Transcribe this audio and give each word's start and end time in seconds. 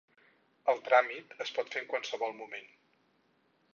El 0.73 0.81
tràmit 0.87 1.35
es 1.47 1.53
pot 1.57 1.71
fer 1.75 1.83
en 1.83 1.87
qualsevol 1.93 2.35
moment. 2.41 2.69